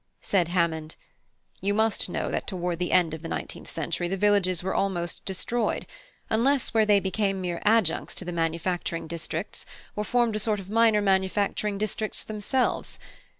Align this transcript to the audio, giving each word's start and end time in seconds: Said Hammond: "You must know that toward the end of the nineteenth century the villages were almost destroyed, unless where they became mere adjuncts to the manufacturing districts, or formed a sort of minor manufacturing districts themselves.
Said 0.23 0.47
Hammond: 0.47 0.95
"You 1.61 1.75
must 1.75 2.09
know 2.09 2.31
that 2.31 2.47
toward 2.47 2.79
the 2.79 2.91
end 2.91 3.13
of 3.13 3.21
the 3.21 3.27
nineteenth 3.27 3.69
century 3.69 4.07
the 4.07 4.17
villages 4.17 4.63
were 4.63 4.73
almost 4.73 5.23
destroyed, 5.25 5.85
unless 6.27 6.73
where 6.73 6.87
they 6.87 6.99
became 6.99 7.39
mere 7.39 7.61
adjuncts 7.67 8.15
to 8.15 8.25
the 8.25 8.31
manufacturing 8.31 9.05
districts, 9.05 9.63
or 9.95 10.03
formed 10.03 10.35
a 10.35 10.39
sort 10.39 10.59
of 10.59 10.71
minor 10.71 11.01
manufacturing 11.03 11.77
districts 11.77 12.23
themselves. 12.23 12.97